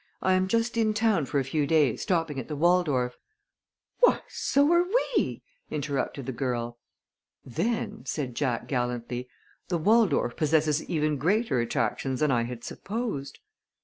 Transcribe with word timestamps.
I 0.23 0.33
am 0.33 0.47
just 0.47 0.77
in 0.77 0.95
town 0.95 1.27
for 1.27 1.37
a 1.39 1.43
few 1.43 1.67
days, 1.67 2.01
stopping 2.01 2.39
at 2.39 2.47
the 2.47 2.55
Waldorf." 2.55 3.17
"Why, 3.99 4.21
so 4.27 4.71
are 4.73 4.83
we," 5.15 5.43
interrupted 5.69 6.25
the 6.25 6.31
girl. 6.31 6.79
"Then," 7.45 8.03
said 8.07 8.33
Jack, 8.33 8.67
gallantly, 8.67 9.29
"the 9.67 9.77
Waldorf 9.77 10.35
possesses 10.35 10.83
even 10.89 11.17
greater 11.17 11.59
attractions 11.59 12.21
than 12.21 12.31
I 12.31 12.45
had 12.45 12.63
supposed." 12.63 13.37